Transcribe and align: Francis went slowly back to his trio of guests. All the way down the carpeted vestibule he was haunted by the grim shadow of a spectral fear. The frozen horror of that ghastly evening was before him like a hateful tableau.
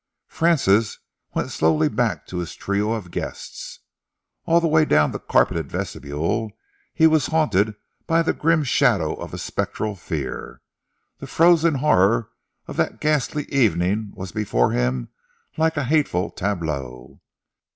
Francis 0.27 0.97
went 1.35 1.51
slowly 1.51 1.87
back 1.87 2.25
to 2.25 2.39
his 2.39 2.55
trio 2.55 2.93
of 2.93 3.11
guests. 3.11 3.81
All 4.45 4.59
the 4.59 4.67
way 4.67 4.83
down 4.83 5.11
the 5.11 5.19
carpeted 5.19 5.69
vestibule 5.71 6.53
he 6.91 7.05
was 7.05 7.27
haunted 7.27 7.75
by 8.07 8.23
the 8.23 8.33
grim 8.33 8.63
shadow 8.63 9.13
of 9.13 9.31
a 9.31 9.37
spectral 9.37 9.95
fear. 9.95 10.59
The 11.19 11.27
frozen 11.27 11.75
horror 11.75 12.31
of 12.65 12.77
that 12.77 12.99
ghastly 12.99 13.43
evening 13.53 14.09
was 14.15 14.31
before 14.31 14.71
him 14.71 15.09
like 15.55 15.77
a 15.77 15.83
hateful 15.83 16.31
tableau. 16.31 17.21